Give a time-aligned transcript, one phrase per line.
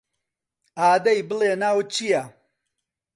[0.79, 2.23] ئادەی بڵێ ناوت چییە؟